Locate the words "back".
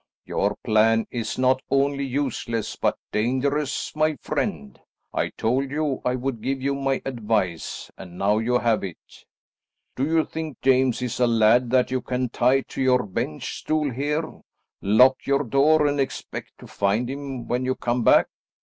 18.03-18.25